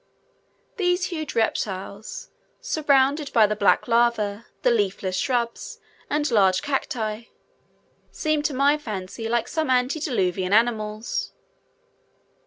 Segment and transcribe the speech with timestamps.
[0.77, 5.77] These huge reptiles, surrounded by the black lava, the leafless shrubs,
[6.09, 7.25] and large cacti,
[8.09, 11.33] seemed to my fancy like some antediluvian animals.